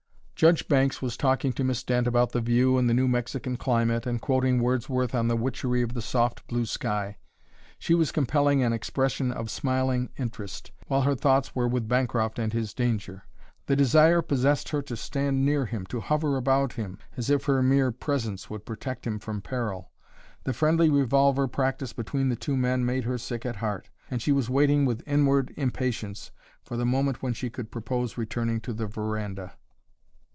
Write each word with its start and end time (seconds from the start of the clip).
Judge 0.43 0.67
Banks 0.67 1.03
was 1.03 1.17
talking 1.17 1.53
to 1.53 1.63
Miss 1.63 1.83
Dent 1.83 2.07
about 2.07 2.31
the 2.31 2.41
view 2.41 2.79
and 2.79 2.89
the 2.89 2.95
New 2.95 3.07
Mexican 3.07 3.57
climate, 3.57 4.07
and 4.07 4.19
quoting 4.19 4.59
Wordsworth 4.59 5.13
on 5.13 5.27
"the 5.27 5.37
witchery 5.37 5.83
of 5.83 5.93
the 5.93 6.01
soft 6.01 6.47
blue 6.47 6.65
sky." 6.65 7.17
She 7.77 7.93
was 7.93 8.11
compelling 8.11 8.63
an 8.63 8.73
expression 8.73 9.31
of 9.31 9.51
smiling 9.51 10.09
interest, 10.17 10.71
while 10.87 11.03
her 11.03 11.13
thoughts 11.13 11.53
were 11.53 11.67
with 11.67 11.87
Bancroft 11.87 12.39
and 12.39 12.51
his 12.53 12.73
danger. 12.73 13.21
The 13.67 13.75
desire 13.75 14.23
possessed 14.23 14.69
her 14.69 14.81
to 14.81 14.97
stand 14.97 15.45
near 15.45 15.67
him, 15.67 15.85
to 15.89 15.99
hover 15.99 16.35
about 16.37 16.73
him, 16.73 16.97
as 17.15 17.29
if 17.29 17.43
her 17.45 17.61
mere 17.61 17.91
presence 17.91 18.49
would 18.49 18.65
protect 18.65 19.05
him 19.05 19.19
from 19.19 19.41
peril. 19.41 19.91
The 20.43 20.53
friendly 20.53 20.89
revolver 20.89 21.47
practice 21.47 21.93
between 21.93 22.29
the 22.29 22.35
two 22.35 22.57
men 22.57 22.83
made 22.83 23.03
her 23.03 23.19
sick 23.19 23.45
at 23.45 23.57
heart, 23.57 23.91
and 24.09 24.23
she 24.23 24.31
was 24.31 24.49
waiting 24.49 24.85
with 24.87 25.03
inward 25.07 25.53
impatience 25.55 26.31
for 26.63 26.77
the 26.77 26.83
moment 26.85 27.21
when 27.21 27.33
she 27.33 27.51
could 27.51 27.69
propose 27.69 28.17
returning 28.17 28.59
to 28.61 28.73
the 28.73 28.87
veranda. 28.87 29.53